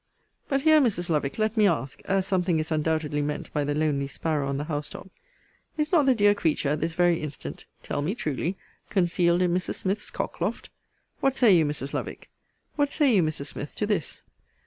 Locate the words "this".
6.81-6.95, 13.85-14.23